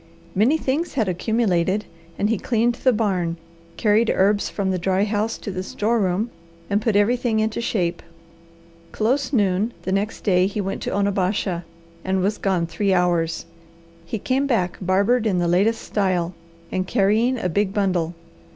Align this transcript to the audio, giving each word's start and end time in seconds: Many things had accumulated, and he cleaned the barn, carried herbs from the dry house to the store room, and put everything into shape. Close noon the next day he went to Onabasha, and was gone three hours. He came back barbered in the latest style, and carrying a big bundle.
Many 0.33 0.57
things 0.57 0.95
had 0.95 1.07
accumulated, 1.07 1.85
and 2.17 2.27
he 2.27 2.39
cleaned 2.39 2.73
the 2.73 2.91
barn, 2.91 3.37
carried 3.77 4.09
herbs 4.09 4.49
from 4.49 4.71
the 4.71 4.79
dry 4.79 5.03
house 5.03 5.37
to 5.37 5.51
the 5.51 5.61
store 5.61 5.99
room, 5.99 6.31
and 6.71 6.81
put 6.81 6.95
everything 6.95 7.39
into 7.39 7.61
shape. 7.61 8.01
Close 8.91 9.31
noon 9.31 9.73
the 9.83 9.91
next 9.91 10.21
day 10.21 10.47
he 10.47 10.59
went 10.59 10.81
to 10.81 10.91
Onabasha, 10.91 11.65
and 12.03 12.21
was 12.21 12.39
gone 12.39 12.65
three 12.65 12.95
hours. 12.95 13.45
He 14.03 14.17
came 14.17 14.47
back 14.47 14.75
barbered 14.81 15.27
in 15.27 15.37
the 15.37 15.47
latest 15.47 15.81
style, 15.83 16.33
and 16.71 16.87
carrying 16.87 17.37
a 17.37 17.47
big 17.47 17.71
bundle. 17.71 18.15